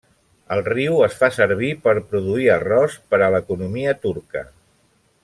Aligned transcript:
El 0.53 0.61
riu 0.67 1.01
es 1.07 1.17
fa 1.19 1.29
servir 1.35 1.69
per 1.83 1.93
produir 2.13 2.49
arròs 2.57 2.97
per 3.13 3.21
a 3.27 3.29
l'economia 3.37 3.95
turca. 4.07 4.43